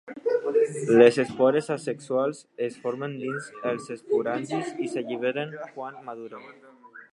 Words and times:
Les 1.01 1.19
espores 1.23 1.67
asexuals 1.75 2.39
es 2.69 2.79
formen 2.85 3.13
dins 3.25 3.51
els 3.73 3.93
esporangis 3.99 4.75
i 4.87 4.91
s'alliberen 4.95 5.57
quan 5.77 6.03
maduren. 6.11 6.53